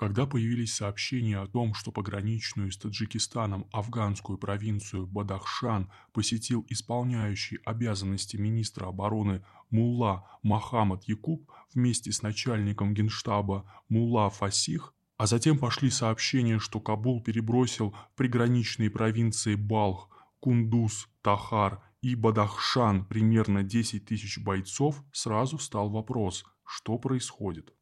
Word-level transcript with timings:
Когда 0.00 0.24
появились 0.24 0.72
сообщения 0.72 1.36
о 1.36 1.46
том, 1.46 1.74
что 1.74 1.92
пограничную 1.92 2.72
с 2.72 2.78
Таджикистаном 2.78 3.66
афганскую 3.70 4.38
провинцию 4.38 5.06
Бадахшан 5.06 5.90
посетил 6.14 6.64
исполняющий 6.70 7.58
обязанности 7.66 8.38
министра 8.38 8.86
обороны 8.86 9.44
Мулла 9.68 10.26
Махамад 10.42 11.04
Якуб 11.04 11.52
вместе 11.74 12.12
с 12.12 12.22
начальником 12.22 12.94
генштаба 12.94 13.70
Мулла 13.90 14.30
Фасих, 14.30 14.94
а 15.18 15.26
затем 15.26 15.58
пошли 15.58 15.90
сообщения, 15.90 16.58
что 16.58 16.80
Кабул 16.80 17.22
перебросил 17.22 17.94
приграничные 18.16 18.88
провинции 18.88 19.54
Балх, 19.54 20.08
Кундуз, 20.40 21.10
Тахар 21.20 21.82
и 22.00 22.14
Бадахшан 22.14 23.04
примерно 23.04 23.62
10 23.62 24.06
тысяч 24.06 24.38
бойцов, 24.38 25.04
сразу 25.12 25.58
встал 25.58 25.90
вопрос, 25.90 26.46
что 26.64 26.96
происходит. 26.96 27.74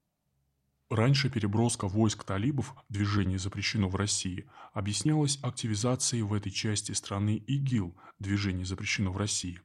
Раньше 0.91 1.29
переброска 1.29 1.87
войск 1.87 2.25
талибов, 2.25 2.75
движение 2.89 3.39
запрещено 3.39 3.91
в 3.91 3.97
России, 3.97 4.49
объяснялась 4.73 5.39
активизацией 5.43 6.23
в 6.23 6.33
этой 6.33 6.51
части 6.51 6.93
страны 6.93 7.37
ИГИЛ, 7.47 7.95
движение 8.19 8.65
запрещено 8.65 9.13
в 9.13 9.19
России. 9.19 9.61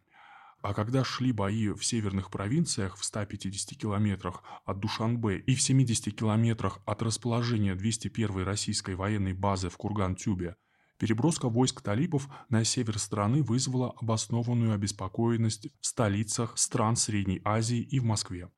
А 0.61 0.73
когда 0.73 1.05
шли 1.05 1.31
бои 1.31 1.69
в 1.69 1.81
северных 1.83 2.29
провинциях 2.29 2.97
в 2.97 3.05
150 3.05 3.79
километрах 3.79 4.43
от 4.65 4.79
Душанбе 4.81 5.39
и 5.39 5.55
в 5.55 5.61
70 5.61 6.13
километрах 6.13 6.79
от 6.85 7.01
расположения 7.01 7.73
201-й 7.73 8.43
российской 8.43 8.95
военной 8.95 9.33
базы 9.33 9.69
в 9.69 9.77
Курган-Тюбе, 9.77 10.57
переброска 10.97 11.47
войск 11.47 11.81
талибов 11.81 12.27
на 12.49 12.65
север 12.65 12.99
страны 12.99 13.43
вызвала 13.43 13.93
обоснованную 14.01 14.73
обеспокоенность 14.73 15.69
в 15.79 15.85
столицах 15.85 16.57
стран 16.57 16.97
Средней 16.97 17.41
Азии 17.45 17.79
и 17.79 18.01
в 18.01 18.03
Москве. 18.03 18.49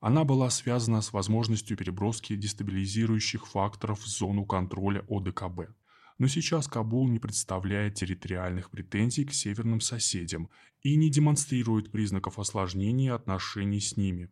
Она 0.00 0.24
была 0.24 0.48
связана 0.48 1.02
с 1.02 1.12
возможностью 1.12 1.76
переброски 1.76 2.34
дестабилизирующих 2.34 3.46
факторов 3.46 4.00
в 4.00 4.06
зону 4.06 4.46
контроля 4.46 5.04
ОДКБ. 5.10 5.72
Но 6.18 6.26
сейчас 6.26 6.68
Кабул 6.68 7.06
не 7.08 7.18
представляет 7.18 7.94
территориальных 7.94 8.70
претензий 8.70 9.26
к 9.26 9.34
северным 9.34 9.80
соседям 9.80 10.48
и 10.82 10.96
не 10.96 11.10
демонстрирует 11.10 11.92
признаков 11.92 12.38
осложнения 12.38 13.14
отношений 13.14 13.80
с 13.80 13.96
ними. 13.96 14.30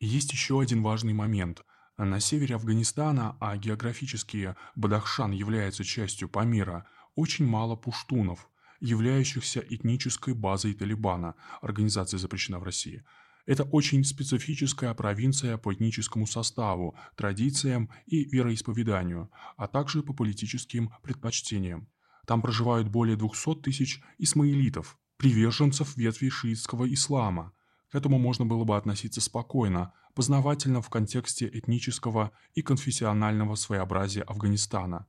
есть 0.00 0.32
еще 0.32 0.60
один 0.60 0.82
важный 0.82 1.12
момент. 1.12 1.62
На 1.98 2.20
севере 2.20 2.54
Афганистана, 2.54 3.36
а 3.40 3.56
географически 3.56 4.54
Бадахшан 4.76 5.32
является 5.32 5.84
частью 5.84 6.28
Памира, 6.28 6.86
очень 7.16 7.46
мало 7.46 7.76
пуштунов, 7.76 8.48
являющихся 8.80 9.60
этнической 9.60 10.32
базой 10.32 10.74
Талибана, 10.74 11.34
организация 11.60 12.16
запрещена 12.16 12.60
в 12.60 12.62
России– 12.62 13.04
это 13.48 13.64
очень 13.64 14.04
специфическая 14.04 14.92
провинция 14.92 15.56
по 15.56 15.72
этническому 15.72 16.26
составу, 16.26 16.94
традициям 17.16 17.88
и 18.04 18.24
вероисповеданию, 18.24 19.30
а 19.56 19.66
также 19.66 20.02
по 20.02 20.12
политическим 20.12 20.90
предпочтениям. 21.02 21.88
Там 22.26 22.42
проживают 22.42 22.88
более 22.88 23.16
200 23.16 23.62
тысяч 23.62 24.02
исмаилитов, 24.18 24.98
приверженцев 25.16 25.96
ветви 25.96 26.28
шиитского 26.28 26.92
ислама. 26.92 27.54
К 27.90 27.94
этому 27.94 28.18
можно 28.18 28.44
было 28.44 28.64
бы 28.64 28.76
относиться 28.76 29.22
спокойно, 29.22 29.94
познавательно 30.14 30.82
в 30.82 30.90
контексте 30.90 31.48
этнического 31.50 32.32
и 32.52 32.60
конфессионального 32.60 33.54
своеобразия 33.54 34.24
Афганистана. 34.24 35.06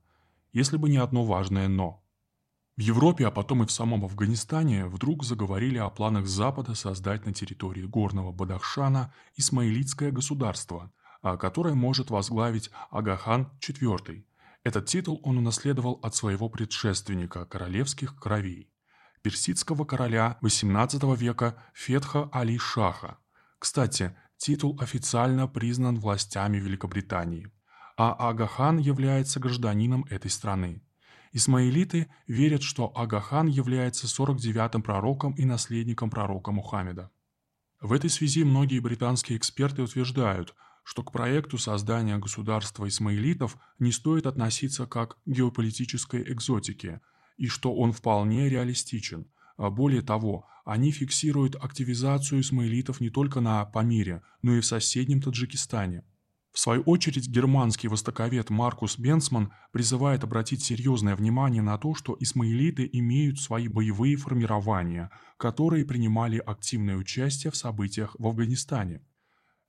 Если 0.54 0.78
бы 0.78 0.88
не 0.88 0.96
одно 0.96 1.26
важное 1.26 1.68
«но». 1.68 2.02
В 2.76 2.80
Европе, 2.80 3.26
а 3.26 3.30
потом 3.30 3.62
и 3.62 3.66
в 3.66 3.70
самом 3.70 4.04
Афганистане 4.04 4.86
вдруг 4.86 5.24
заговорили 5.24 5.78
о 5.78 5.90
планах 5.90 6.26
Запада 6.26 6.74
создать 6.74 7.26
на 7.26 7.34
территории 7.34 7.82
горного 7.82 8.32
Бадахшана 8.32 9.12
Исмаилитское 9.36 10.10
государство, 10.10 10.92
а 11.22 11.36
которое 11.36 11.74
может 11.74 12.10
возглавить 12.10 12.70
Агахан 12.90 13.50
IV. 13.60 14.24
Этот 14.62 14.86
титул 14.86 15.20
он 15.24 15.38
унаследовал 15.38 16.00
от 16.02 16.14
своего 16.14 16.48
предшественника 16.48 17.44
королевских 17.44 18.16
кровей, 18.16 18.70
персидского 19.22 19.84
короля 19.84 20.38
XVIII 20.42 21.16
века 21.16 21.62
Фетха 21.74 22.28
Али 22.32 22.58
Шаха. 22.58 23.18
Кстати, 23.58 24.16
титул 24.36 24.78
официально 24.80 25.46
признан 25.46 25.98
властями 25.98 26.58
Великобритании, 26.58 27.50
а 27.96 28.12
Агахан 28.12 28.78
является 28.78 29.40
гражданином 29.40 30.04
этой 30.08 30.30
страны. 30.30 30.82
Исмаилиты 31.32 32.08
верят, 32.26 32.62
что 32.62 32.92
Агахан 32.96 33.46
является 33.46 34.06
49-м 34.06 34.82
пророком 34.82 35.32
и 35.34 35.44
наследником 35.44 36.10
пророка 36.10 36.50
Мухаммеда. 36.50 37.10
В 37.80 37.92
этой 37.92 38.10
связи 38.10 38.42
многие 38.42 38.80
британские 38.80 39.38
эксперты 39.38 39.82
утверждают, 39.82 40.54
что 40.82 41.04
к 41.04 41.12
проекту 41.12 41.56
создания 41.56 42.18
государства 42.18 42.88
исмаилитов 42.88 43.56
не 43.78 43.92
стоит 43.92 44.26
относиться 44.26 44.86
как 44.86 45.14
к 45.14 45.18
геополитической 45.26 46.22
экзотике, 46.32 47.00
и 47.36 47.46
что 47.46 47.74
он 47.74 47.92
вполне 47.92 48.48
реалистичен. 48.48 49.30
А 49.56 49.70
более 49.70 50.02
того, 50.02 50.46
они 50.64 50.90
фиксируют 50.90 51.54
активизацию 51.54 52.40
исмаилитов 52.40 53.00
не 53.00 53.08
только 53.08 53.40
на 53.40 53.64
Памире, 53.64 54.22
но 54.42 54.54
и 54.54 54.60
в 54.60 54.66
соседнем 54.66 55.22
Таджикистане. 55.22 56.04
В 56.52 56.58
свою 56.58 56.82
очередь, 56.82 57.28
германский 57.28 57.88
востоковед 57.88 58.50
Маркус 58.50 58.98
Бенсман 58.98 59.52
призывает 59.72 60.24
обратить 60.24 60.64
серьезное 60.64 61.14
внимание 61.14 61.62
на 61.62 61.78
то, 61.78 61.94
что 61.94 62.16
исмаилиты 62.18 62.88
имеют 62.92 63.38
свои 63.38 63.68
боевые 63.68 64.16
формирования, 64.16 65.10
которые 65.36 65.84
принимали 65.84 66.38
активное 66.38 66.96
участие 66.96 67.52
в 67.52 67.56
событиях 67.56 68.16
в 68.18 68.26
Афганистане. 68.26 69.00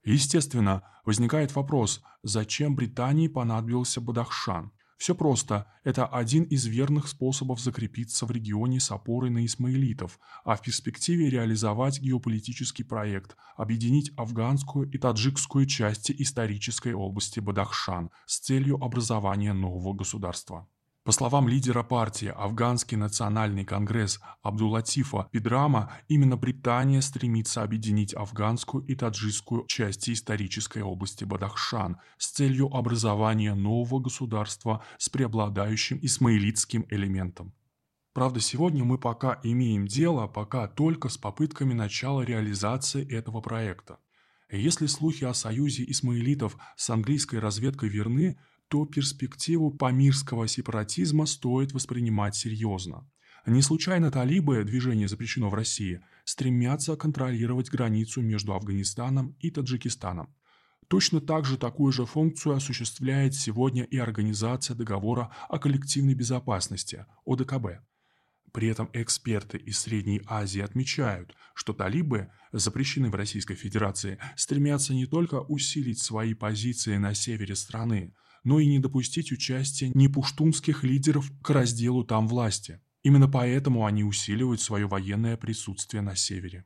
Естественно, 0.04 0.82
возникает 1.06 1.56
вопрос, 1.56 2.02
зачем 2.24 2.76
Британии 2.76 3.28
понадобился 3.28 4.02
Бадахшан? 4.02 4.72
Все 5.02 5.16
просто. 5.16 5.66
Это 5.84 6.06
один 6.06 6.44
из 6.44 6.68
верных 6.68 7.08
способов 7.08 7.60
закрепиться 7.60 8.28
в 8.28 8.30
регионе 8.30 8.80
с 8.80 8.92
опорой 8.92 9.32
на 9.32 9.44
исмаилитов, 9.44 10.20
а 10.44 10.56
в 10.56 10.62
перспективе 10.62 11.28
реализовать 11.28 12.00
геополитический 12.00 12.86
проект, 12.86 13.36
объединить 13.56 14.12
афганскую 14.16 14.88
и 14.92 15.00
таджикскую 15.00 15.66
части 15.66 16.14
исторической 16.20 16.94
области 16.94 17.40
Бадахшан 17.40 18.12
с 18.28 18.42
целью 18.42 18.76
образования 18.76 19.54
нового 19.54 19.96
государства. 19.96 20.70
По 21.12 21.14
словам 21.14 21.50
лидера 21.50 21.84
партии 21.84 22.34
Афганский 22.34 22.96
национальный 22.96 23.66
конгресс 23.66 24.22
Абдулатифа 24.44 25.28
Пидрама, 25.30 25.92
именно 26.08 26.38
Британия 26.38 27.02
стремится 27.02 27.64
объединить 27.64 28.14
афганскую 28.14 28.86
и 28.86 28.96
таджикскую 28.96 29.66
части 29.68 30.14
исторической 30.14 30.82
области 30.82 31.26
Бадахшан 31.26 31.98
с 32.18 32.32
целью 32.32 32.74
образования 32.74 33.56
нового 33.56 34.00
государства 34.00 34.86
с 34.98 35.10
преобладающим 35.10 36.00
исмаилитским 36.02 36.86
элементом. 36.90 37.54
Правда, 38.14 38.40
сегодня 38.40 38.86
мы 38.86 38.98
пока 38.98 39.38
имеем 39.44 39.88
дело 39.88 40.28
пока 40.28 40.70
только 40.70 41.10
с 41.10 41.18
попытками 41.18 41.74
начала 41.74 42.22
реализации 42.22 43.06
этого 43.06 43.42
проекта. 43.42 44.00
Если 44.50 44.86
слухи 44.86 45.26
о 45.26 45.34
союзе 45.34 45.84
исмаилитов 45.90 46.56
с 46.78 46.90
английской 46.90 47.42
разведкой 47.42 47.90
верны, 47.90 48.40
то 48.72 48.86
перспективу 48.86 49.70
памирского 49.70 50.48
сепаратизма 50.48 51.26
стоит 51.26 51.74
воспринимать 51.74 52.38
серьезно. 52.38 53.06
Не 53.46 53.62
случайно 53.62 54.12
талибы, 54.12 54.64
движение 54.64 55.10
запрещено 55.10 55.50
в 55.50 55.54
России, 55.54 56.00
стремятся 56.24 56.96
контролировать 56.96 57.70
границу 57.70 58.22
между 58.22 58.54
Афганистаном 58.54 59.36
и 59.42 59.52
Таджикистаном. 59.52 60.34
Точно 60.88 61.20
так 61.20 61.44
же 61.44 61.58
такую 61.58 61.92
же 61.92 62.06
функцию 62.06 62.56
осуществляет 62.56 63.34
сегодня 63.34 63.84
и 63.84 63.98
Организация 63.98 64.74
договора 64.74 65.36
о 65.50 65.60
коллективной 65.60 66.14
безопасности, 66.14 67.06
ОДКБ. 67.26 67.84
При 68.54 68.70
этом 68.70 68.90
эксперты 68.94 69.58
из 69.58 69.80
Средней 69.80 70.22
Азии 70.28 70.62
отмечают, 70.62 71.36
что 71.56 71.74
талибы, 71.74 72.30
запрещены 72.54 73.10
в 73.10 73.16
Российской 73.16 73.56
Федерации, 73.56 74.18
стремятся 74.38 74.94
не 74.94 75.08
только 75.08 75.42
усилить 75.42 76.00
свои 76.00 76.34
позиции 76.34 76.96
на 76.96 77.14
севере 77.14 77.56
страны, 77.56 78.14
но 78.44 78.60
и 78.60 78.68
не 78.68 78.80
допустить 78.80 79.32
участия 79.32 79.92
непуштунских 79.94 80.84
лидеров 80.84 81.32
к 81.42 81.50
разделу 81.50 82.04
там 82.04 82.28
власти. 82.28 82.82
Именно 83.04 83.28
поэтому 83.28 83.86
они 83.86 84.04
усиливают 84.04 84.62
свое 84.62 84.88
военное 84.88 85.38
присутствие 85.38 86.02
на 86.02 86.16
севере. 86.16 86.66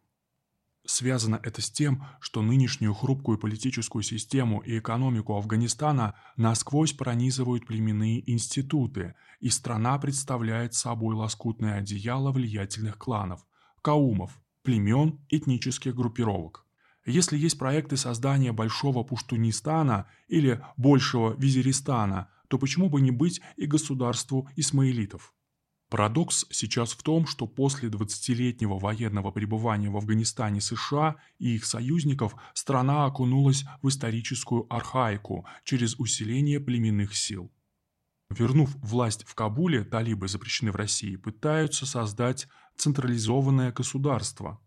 Связано 0.86 1.40
это 1.42 1.62
с 1.62 1.72
тем, 1.72 2.06
что 2.20 2.44
нынешнюю 2.44 2.94
хрупкую 2.94 3.40
политическую 3.40 4.04
систему 4.04 4.60
и 4.60 4.78
экономику 4.78 5.36
Афганистана 5.36 6.14
насквозь 6.38 6.94
пронизывают 6.94 7.66
племенные 7.66 8.30
институты, 8.32 9.16
и 9.40 9.50
страна 9.50 9.98
представляет 9.98 10.76
собой 10.76 11.16
лоскутное 11.16 11.80
одеяло 11.80 12.32
влиятельных 12.32 13.00
кланов, 13.00 13.46
каумов, 13.82 14.40
племен, 14.62 15.20
этнических 15.30 15.96
группировок. 15.96 16.65
Если 17.06 17.38
есть 17.38 17.60
проекты 17.60 17.98
создания 17.98 18.52
большого 18.52 19.04
Пуштунистана 19.04 20.08
или 20.28 20.62
большего 20.76 21.36
Визиристана, 21.38 22.30
то 22.48 22.58
почему 22.58 22.90
бы 22.90 23.00
не 23.00 23.12
быть 23.12 23.42
и 23.58 23.68
государству 23.68 24.50
исмаилитов? 24.56 25.34
Парадокс 25.90 26.48
сейчас 26.50 26.94
в 26.94 27.04
том, 27.04 27.28
что 27.28 27.46
после 27.46 27.90
20-летнего 27.90 28.80
военного 28.80 29.30
пребывания 29.30 29.90
в 29.90 29.98
Афганистане 29.98 30.60
США 30.62 31.18
и 31.38 31.56
их 31.56 31.66
союзников 31.66 32.36
страна 32.56 33.06
окунулась 33.06 33.66
в 33.84 33.90
историческую 33.90 34.66
архаику 34.74 35.46
через 35.64 36.00
усиление 36.00 36.60
племенных 36.60 37.16
сил. 37.16 37.52
Вернув 38.32 38.76
власть 38.82 39.24
в 39.28 39.36
Кабуле, 39.36 39.84
талибы 39.84 40.28
запрещены 40.28 40.72
в 40.72 40.76
России, 40.76 41.16
пытаются 41.16 41.86
создать 41.86 42.48
централизованное 42.76 43.72
государство. 43.72 44.60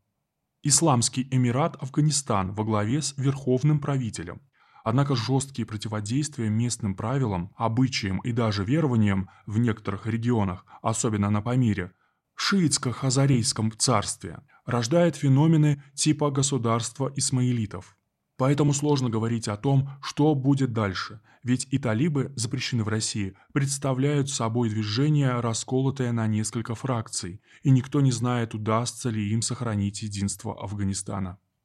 Исламский 0.62 1.28
Эмират 1.30 1.76
Афганистан 1.82 2.52
во 2.52 2.64
главе 2.64 3.02
с 3.02 3.14
верховным 3.16 3.78
правителем. 3.78 4.40
Однако 4.84 5.14
жесткие 5.14 5.66
противодействия 5.66 6.48
местным 6.48 6.94
правилам, 6.94 7.52
обычаям 7.56 8.18
и 8.20 8.32
даже 8.32 8.64
верованиям 8.64 9.28
в 9.46 9.58
некоторых 9.58 10.06
регионах, 10.06 10.64
особенно 10.80 11.28
на 11.30 11.42
Памире, 11.42 11.92
шиитско-хазарейском 12.36 13.72
царстве, 13.76 14.40
рождает 14.64 15.16
феномены 15.16 15.82
типа 15.94 16.30
государства 16.30 17.12
исмаилитов. 17.16 17.97
Поэтому 18.38 18.72
сложно 18.72 19.10
говорить 19.10 19.48
о 19.48 19.56
том, 19.56 19.90
что 20.00 20.36
будет 20.36 20.72
дальше, 20.72 21.20
ведь 21.42 21.66
и 21.72 21.78
талибы, 21.78 22.32
запрещены 22.36 22.84
в 22.84 22.88
России, 22.88 23.34
представляют 23.52 24.30
собой 24.30 24.70
движение, 24.70 25.40
расколотое 25.40 26.12
на 26.12 26.28
несколько 26.28 26.76
фракций, 26.76 27.42
и 27.64 27.70
никто 27.70 28.00
не 28.00 28.12
знает, 28.12 28.54
удастся 28.54 29.10
ли 29.10 29.28
им 29.28 29.42
сохранить 29.42 30.02
единство 30.02 30.54
Афганистана. 30.54 31.38